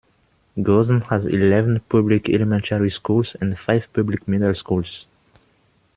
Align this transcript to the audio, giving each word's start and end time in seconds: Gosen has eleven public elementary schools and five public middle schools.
Gosen 0.57 1.03
has 1.09 1.27
eleven 1.27 1.79
public 1.81 2.27
elementary 2.27 2.89
schools 2.89 3.35
and 3.39 3.55
five 3.59 3.87
public 3.93 4.27
middle 4.27 4.55
schools. 4.55 5.05